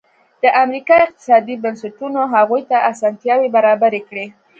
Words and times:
د 0.43 0.45
امریکا 0.63 0.95
اقتصادي 1.05 1.55
بنسټونو 1.63 2.19
هغوی 2.33 2.61
ته 2.69 2.77
اسانتیاوې 2.91 3.47
برابرې 3.55 4.01
کړې. 4.09 4.25